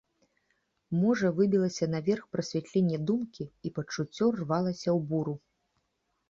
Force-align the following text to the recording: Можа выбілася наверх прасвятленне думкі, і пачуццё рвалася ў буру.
Можа 1.01 1.27
выбілася 1.39 1.85
наверх 1.95 2.23
прасвятленне 2.35 2.97
думкі, 3.11 3.43
і 3.69 3.73
пачуццё 3.77 4.25
рвалася 4.41 4.89
ў 4.95 4.97
буру. 5.13 5.37